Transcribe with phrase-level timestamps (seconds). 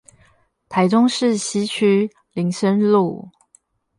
[0.67, 3.29] 台中市西區林森路